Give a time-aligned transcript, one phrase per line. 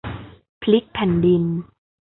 [0.61, 1.43] พลิกแผ่นดิน